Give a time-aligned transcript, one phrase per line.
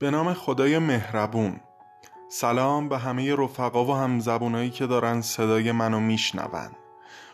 [0.00, 1.60] به نام خدای مهربون.
[2.28, 6.70] سلام به همه رفقا و همزبونایی که دارن صدای منو میشنون.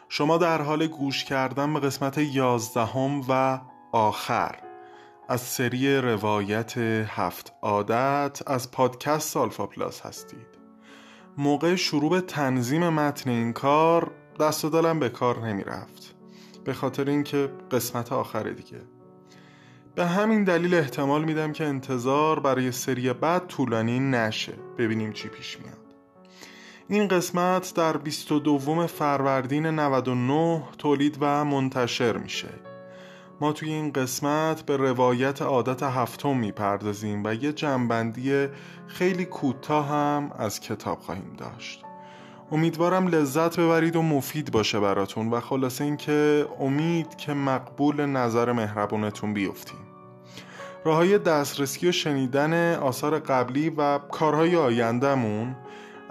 [0.09, 3.61] شما در حال گوش کردن به قسمت یازدهم و
[3.93, 4.59] آخر
[5.29, 10.59] از سری روایت هفت عادت از پادکست سالفا پلاس هستید.
[11.39, 14.11] موقع شروع به تنظیم متن این کار
[14.41, 16.15] دست و دلم به کار نمی رفت
[16.65, 18.96] به خاطر اینکه قسمت آخر دیگه.
[19.97, 24.53] به همین دلیل احتمال میدم که انتظار برای سری بعد طولانی نشه.
[24.79, 25.77] ببینیم چی پیش میاد.
[26.89, 32.49] این قسمت در 22 فروردین 99 تولید و منتشر میشه.
[33.41, 38.49] ما توی این قسمت به روایت عادت هفتم می‌پردازیم و یه جنبندی
[38.87, 41.83] خیلی کوتاه هم از کتاب خواهیم داشت.
[42.53, 49.35] امیدوارم لذت ببرید و مفید باشه براتون و خلاصه اینکه امید که مقبول نظر مهربونتون
[49.35, 49.86] بیفتیم
[50.87, 55.57] راه های دسترسی و شنیدن آثار قبلی و کارهای آیندهمون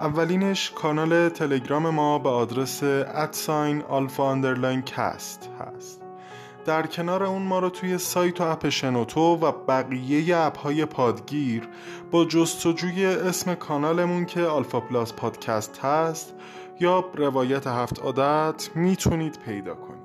[0.00, 6.02] اولینش کانال تلگرام ما به آدرس at sign آلفا underline cast هست.
[6.64, 11.68] در کنار اون ما رو توی سایت و اپ شنوتو و بقیه اپ های پادگیر
[12.10, 16.34] با جستجوی اسم کانالمون که آلفا پلاس پادکست هست
[16.80, 19.95] یا روایت هفت عادت می‌تونید پیدا کنید.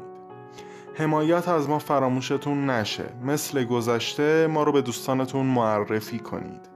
[0.96, 3.14] حمایت از ما فراموشتون نشه.
[3.24, 6.70] مثل گذشته ما رو به دوستانتون معرفی کنید.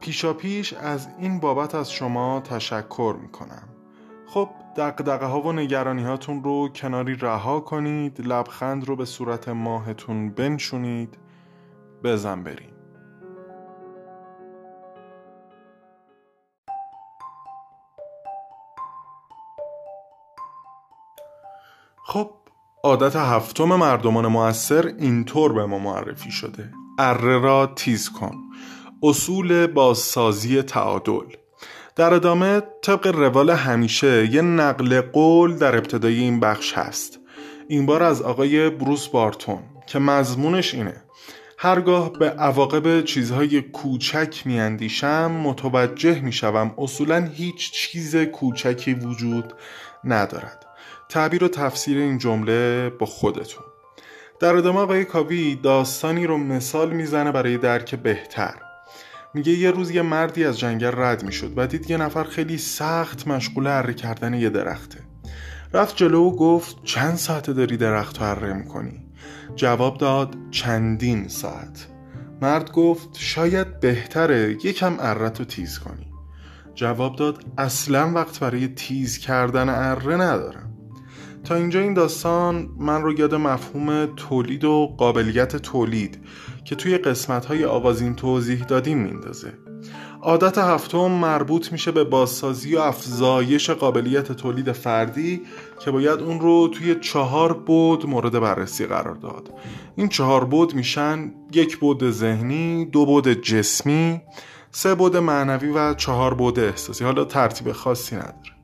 [0.00, 3.68] پیشا پیش از این بابت از شما تشکر می‌کنم.
[4.26, 10.30] خب دقدقه ها و نگرانی هاتون رو کناری رها کنید لبخند رو به صورت ماهتون
[10.30, 11.18] بنشونید
[12.04, 12.72] بزن بریم.
[22.04, 22.39] خب
[22.84, 26.70] عادت هفتم مردمان موثر اینطور به ما معرفی شده.
[26.98, 28.36] اره را تیز کن.
[29.02, 31.36] اصول بازسازی تعادل.
[31.96, 37.18] در ادامه طبق روال همیشه یه نقل قول در ابتدای این بخش هست.
[37.68, 41.02] این بار از آقای بروس بارتون که مضمونش اینه.
[41.58, 49.54] هرگاه به عواقب چیزهای کوچک میاندیشم متوجه می‌شوم اصولا هیچ چیز کوچکی وجود
[50.04, 50.66] ندارد.
[51.10, 53.64] تعبیر و تفسیر این جمله با خودتون.
[54.40, 58.54] در ادامه آقای کاوی داستانی رو مثال می‌زنه برای درک بهتر.
[59.34, 63.28] میگه یه روز یه مردی از جنگل رد می‌شد و دید یه نفر خیلی سخت
[63.28, 64.98] مشغول اره کردن یه درخته.
[65.72, 69.06] رفت جلو و گفت چند ساعت داری درخت رو اره می‌کنی؟
[69.56, 71.86] جواب داد چندین ساعت.
[72.42, 76.12] مرد گفت شاید بهتره یکم اره رو تیز کنی.
[76.74, 80.69] جواب داد اصلا وقت برای تیز کردن اره ندارم.
[81.44, 86.18] تا اینجا این داستان من رو یاد مفهوم تولید و قابلیت تولید
[86.64, 89.52] که توی قسمت های آغازین توضیح دادیم میندازه.
[90.22, 95.42] عادت هفتم مربوط میشه به بازسازی و افزایش قابلیت تولید فردی
[95.84, 99.50] که باید اون رو توی چهار بود مورد بررسی قرار داد.
[99.96, 104.20] این چهار بود میشن یک بود ذهنی دو بود جسمی
[104.70, 107.04] سه بود معنوی و چهار بود احساسی.
[107.04, 108.59] حالا ترتیب خاصی نداره.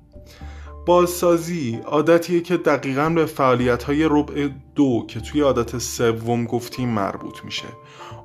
[0.86, 7.44] بازسازی عادتیه که دقیقا به فعالیت های ربع دو که توی عادت سوم گفتیم مربوط
[7.44, 7.69] میشه.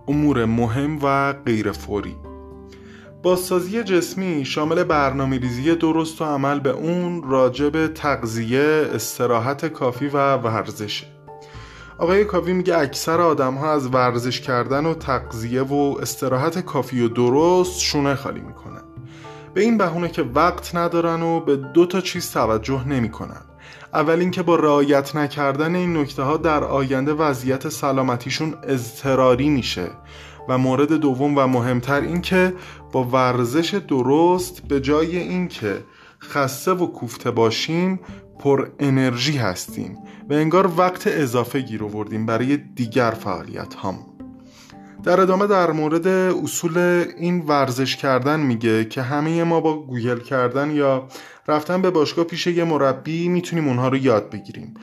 [0.07, 2.15] امور مهم و غیر فوری
[3.23, 10.37] بازسازی جسمی شامل برنامه ریزی درست و عمل به اون راجب تغذیه، استراحت کافی و
[10.37, 11.07] ورزشه
[11.97, 17.07] آقای کافی میگه اکثر آدم ها از ورزش کردن و تغذیه و استراحت کافی و
[17.07, 18.90] درست شونه خالی می‌کنن.
[19.53, 23.41] به این بهونه که وقت ندارن و به دو تا چیز توجه نمی‌کنن.
[23.93, 29.87] اول اینکه با رعایت نکردن این نکته ها در آینده وضعیت سلامتیشون اضطراری میشه
[30.49, 32.53] و مورد دوم و مهمتر اینکه
[32.91, 35.83] با ورزش درست به جای اینکه
[36.21, 37.99] خسته و کوفته باشیم
[38.39, 39.97] پر انرژی هستیم
[40.29, 43.95] و انگار وقت اضافه گیر آوردیم برای دیگر فعالیت هم.
[45.03, 46.77] در ادامه در مورد اصول
[47.17, 51.07] این ورزش کردن میگه که همه ما با گوگل کردن یا
[51.47, 54.73] رفتن به باشگاه پیش یه مربی می‌تونیم اونها رو یاد بگیریم.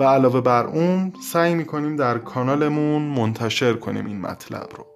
[0.00, 4.86] و علاوه بر اون سعی می‌کنیم در کانالمون منتشر کنیم این مطلب رو.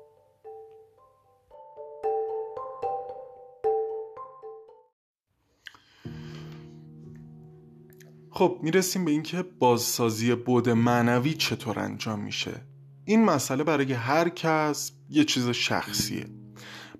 [8.30, 12.69] خب می‌رسیم به اینکه بازسازی بود معنوی چطور انجام میشه؟
[13.04, 16.26] این مسئله برای هر کس یه چیز شخصیه.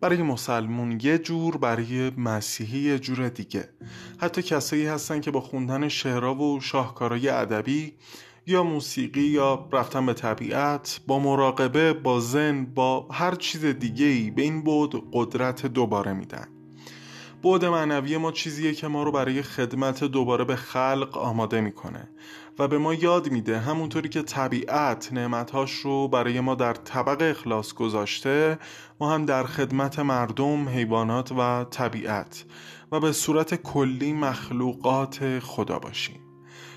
[0.01, 3.69] برای مسلمون یه جور برای مسیحی یه جور دیگه.
[4.19, 7.95] حتی کسایی هستن که با خوندن شعرها و شاهکارهای ادبی
[8.47, 14.31] یا موسیقی یا رفتن به طبیعت با مراقبه با زن با هر چیز دیگه ای
[14.31, 16.60] به این بود قدرت دوباره میدن.
[17.43, 22.09] بود معنوی ما چیزیه که ما رو برای خدمت دوباره به خلق آماده می‌کنه
[22.59, 27.75] و به ما یاد میده همونطوری که طبیعت نعمتهاش رو برای ما در طبق اخلاص
[27.75, 28.59] گذاشته
[29.01, 32.45] ما هم در خدمت مردم، حیوانات و طبیعت
[32.93, 36.21] و به صورت کلی مخلوقات خدا باشیم.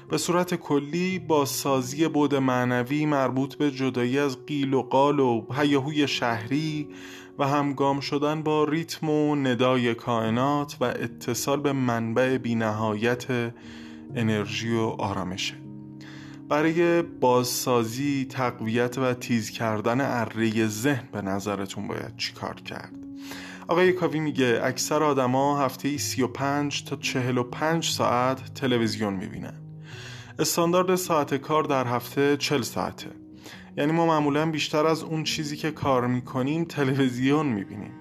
[0.10, 5.46] به صورت کلی با سازی بود معنوی مربوط به جدایی از قیل و قال و
[5.54, 6.90] هیاهوی شهری
[7.40, 13.26] و همگام شدن با ریتم و ندای کائنات و اتصال به منبع بینهایت
[14.16, 15.56] انرژی و آرامشه.
[16.50, 22.94] برای بازسازی تقویت و تیز کردن اره ذهن به نظرتون باید چیکار کرد؟
[23.68, 29.54] آقای کاوی میگه اکثر آدما هفته 35 تا 45 ساعت تلویزیون می‌بینن.
[30.40, 33.23] استاندارد ساعت کار در هفته 40 ساعته.
[33.78, 37.92] یعنی ما معمولا بیشتر از اون چیزی که کار می‌کنیم تلویزیون می‌بینیم.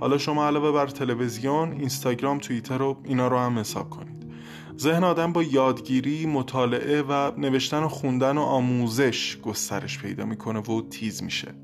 [0.00, 4.32] حالا شما علاوه بر تلویزیون اینستاگرام توییتر و اینا رو هم حساب کنید.
[4.78, 10.82] ذهن آدم با یادگیری مطالعه و نوشتن و خوندن و آموزش گسترش پیدا می‌کنه و
[10.90, 11.54] تیز میشه.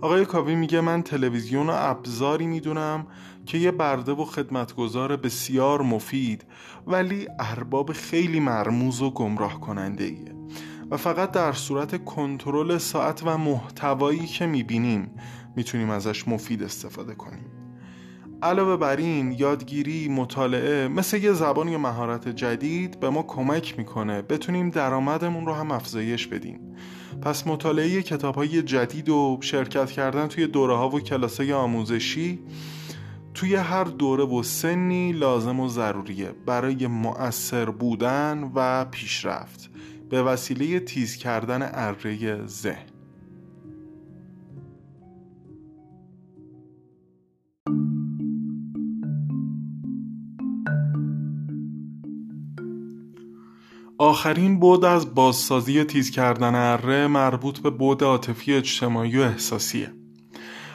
[0.00, 3.06] آقای کاوی میگه من تلویزیون و ابزاری می‌دونم
[3.46, 6.44] که یه برده و خدمتگذار بسیار مفید
[6.86, 10.33] ولی ارباب خیلی مرموز و گمراه کننده ایه
[10.90, 15.10] و فقط در صورت کنترل ساعت و محتوایی که می‌بینیم
[15.56, 17.46] می‌تونیم ازش مفید استفاده کنیم.
[18.42, 24.22] علاوه بر این یادگیری مطالعه مثل یه زبان یا مهارت جدید به ما کمک می‌کنه
[24.22, 26.60] بتونیم درآمدمون رو هم افزایش بدیم.
[27.22, 32.40] پس مطالعه کتاب های جدید و شرکت کردن توی دوره ها و کلاس های آموزشی
[33.34, 39.70] توی هر دوره و سنی لازم و ضروریه برای مؤثر بودن و پیشرفت.
[40.14, 42.86] به وسیله تیز کردن اره ذهن.
[53.98, 59.92] آخرین بود از بازسازی تیز کردن اره مربوط به بود عاطفی اجتماعی و احساسیه.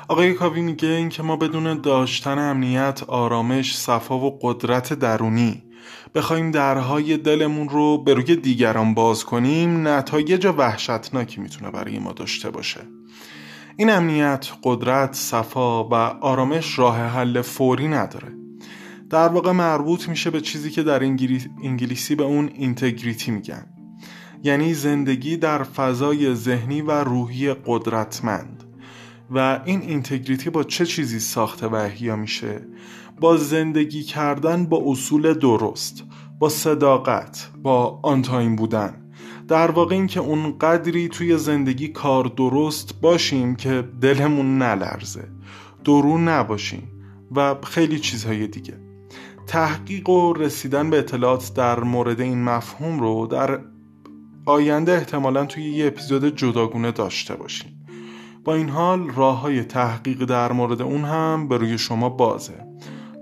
[0.07, 5.68] آقای کاوی میگه این که ما بدون داشتن امنیت، آرامش، صفا و قدرت درونی
[6.15, 12.49] بخوایم درهای دلمون رو به روی دیگران باز کنیم نتایج وحشتناکی می‌تونه برای ما داشته
[12.49, 12.81] باشه.
[13.77, 18.31] این امنیت، قدرت، صفا و آرامش راه حل فوری نداره.
[19.09, 21.03] در واقع مربوط میشه به چیزی که در
[21.63, 23.65] انگلیسی به اون اینتگریتی میگن.
[24.43, 28.63] یعنی زندگی در فضای ذهنی و روحی قدرتمند.
[29.31, 32.61] و این اینتگریتی با چه چیزی ساخته و احیا میشه؟
[33.19, 36.03] با زندگی کردن با اصول درست
[36.39, 39.11] با صداقت با آنتاین بودن.
[39.47, 45.27] در واقع این که اون قدری توی زندگی کار درست باشیم که دلمون نلرزه
[45.83, 46.91] درون نباشیم
[47.35, 48.73] و خیلی چیزهای دیگه.
[49.47, 53.59] تحقیق و رسیدن به اطلاعات در مورد این مفهوم رو در
[54.45, 57.85] آینده احتمالا توی یه اپیزود جداگونه داشته باشیم.
[58.43, 62.68] با این حال راه های تحقیق در مورد اون هم به روی شما بازه.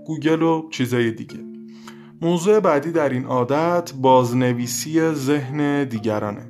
[0.08, 1.40] گوگل و چیزای دیگه.
[2.22, 6.50] موضوع بعدی در این عادت بازنویسی ذهن دیگرانه.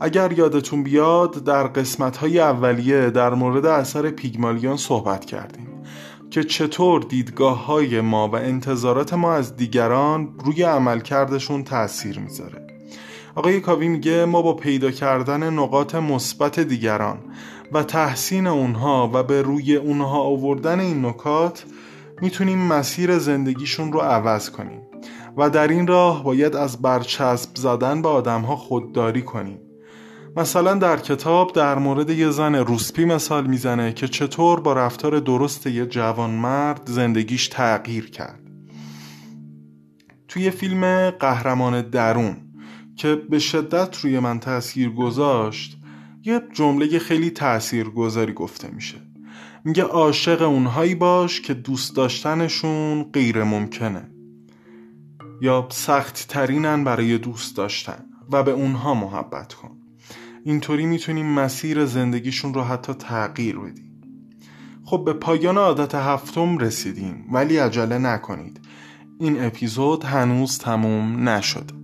[0.00, 5.68] اگر یادتون بیاد در قسمت های اولیه در مورد اثر پیگمالیون صحبت کردیم
[6.30, 12.66] که چطور دیدگاه های ما و انتظارات ما از دیگران روی عملکردشون تاثیر می‌ذاره.
[13.34, 17.18] آقای کاوی میگه ما با پیدا کردن نقاط مثبت دیگران
[17.72, 21.64] و تحسین اونها و به روی اونها آوردن این نکات
[22.20, 24.82] می‌تونیم مسیر زندگیشون رو عوض کنیم
[25.36, 29.58] و در این راه باید از برچسب زدن به آدمها خودداری کنیم.
[30.36, 35.66] مثلا در کتاب در مورد یه زن روسپی مثال می‌زنه که چطور با رفتار درست
[35.66, 38.40] یه جوان مرد زندگیش تغییر کرد.
[40.28, 42.36] توی فیلم قهرمان درون
[42.96, 45.78] که به شدت روی من تاثیر گذاشت
[46.24, 49.07] یه جمله خیلی تأثیر گذاری گفته میشه.
[49.68, 54.10] میگه عاشق اونهایی باش که دوست داشتنشون غیر ممکنه.
[55.40, 59.70] یا سخت ترینن برای دوست داشتن و به اونها محبت کن.
[60.44, 64.02] اینطوری می‌تونیم مسیر زندگیشون رو حتی تغییر بدیم
[64.84, 68.60] خب به پایان عادت هفتم رسیدیم ولی عجله نکنید.
[69.20, 71.74] این اپیزود هنوز تموم نشده.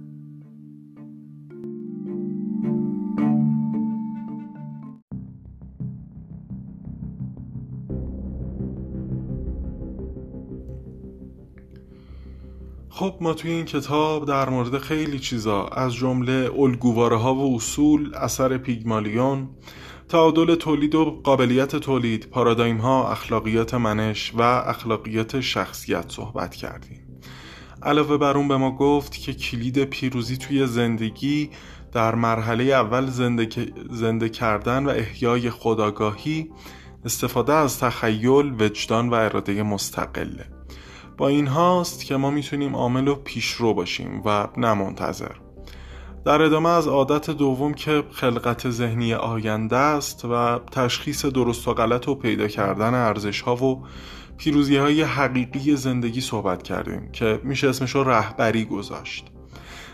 [13.04, 18.14] خب ما توی این کتاب در مورد خیلی چیزا از جمله الگوواره ها و اصول
[18.14, 19.48] اثر پیگمالیون
[20.08, 27.20] تعادل تولید و قابلیت تولید پارادایم ها اخلاقیات منش و اخلاقیات شخصیت صحبت کردیم.
[27.82, 31.50] علاوه بر اون به ما گفت که کلید پیروزی توی زندگی
[31.92, 33.48] در مرحله اول زنده,
[33.90, 36.50] زنده کردن و احیای خداگاهی
[37.04, 40.53] استفاده از تخیل، وجدان و اراده مستقله.
[41.16, 45.32] با این هاست که ما می‌تونیم عامل و پیشرو باشیم و نه منتظر
[46.24, 52.08] در ادامه از عادت دوم که خلقت ذهنی آینده است و تشخیص درست و غلط
[52.08, 53.82] و پیدا کردن ارزش ها و
[54.36, 59.26] پیروزی های حقیقی زندگی صحبت کردیم که میشه اسمش رو رهبری گذاشت.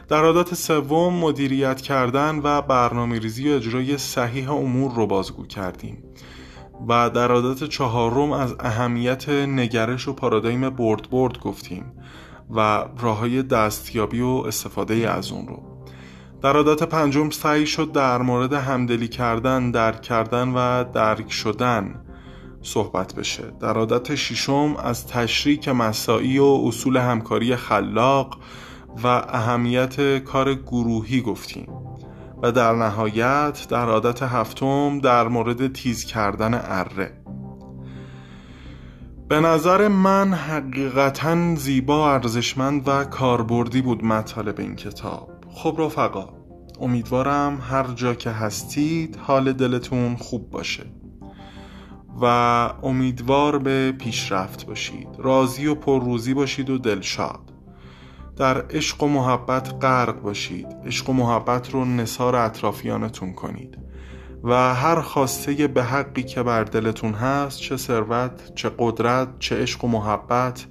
[0.08, 6.02] در عادت سوم مدیریت کردن و برنامه ریزی و اجرای صحیح امور رو بازگو کردیم.
[6.88, 11.84] و در عادت چهارم از اهمیت نگرش و پارادایم برد برد گفتیم
[12.50, 15.62] و راه های دستیابی و استفاده از اون رو.
[16.42, 21.94] در عادت پنجم سعی شد در مورد همدلی کردن، درک کردن و درک شدن
[22.62, 23.44] صحبت بشه.
[23.60, 28.38] در عادت ششم از تشریک مساعی و اصول همکاری خلاق
[29.04, 31.79] و اهمیت کار گروهی گفتیم.
[32.42, 37.12] و در نهایت در عادت هفتم در مورد تیز کردن اره.
[39.28, 45.30] به نظر من حقیقتا زیبا ارزشمند و کاربردی بود مطالب این کتاب.
[45.48, 46.28] خب رفقا
[46.80, 50.86] امیدوارم هر جا که هستید حال دلتون خوب باشه
[52.20, 52.24] و
[52.82, 55.08] امیدوار به پیشرفت باشید.
[55.18, 57.49] راضی و پرروزی باشید و دلشاد.
[58.40, 60.66] در عشق و محبت غرق باشید.
[60.86, 63.78] عشق و محبت رو نصار اطرافیانتون کنید.
[64.44, 69.84] و هر خواسته به حقی که بر دلتون هست چه ثروت چه قدرت چه عشق
[69.84, 70.66] و محبت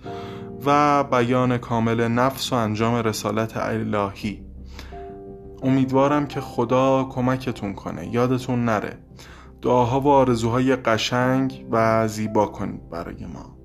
[0.65, 4.43] و بیان کامل نفس و انجام رسالت الهی.
[5.63, 8.13] امیدوارم که خدا کمکتون کنه.
[8.13, 8.97] یادتون نره.
[9.61, 13.58] دعاها و آرزوهای قشنگ و زیبا کنید برای ما.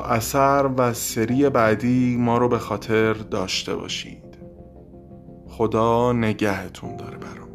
[0.00, 4.38] اثر و سری بعدی ما رو به خاطر داشته باشید.
[5.48, 7.47] خدا نگهتون داره برام.